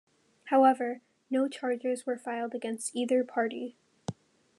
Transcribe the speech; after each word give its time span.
However, 0.45 1.01
no 1.29 1.47
charges 1.47 2.07
were 2.07 2.17
filed 2.17 2.55
against 2.55 2.95
either 2.95 3.23
party. 3.23 3.75